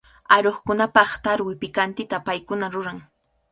[0.35, 2.97] Aruqkunapaq tarwi pikantita paykuna ruran.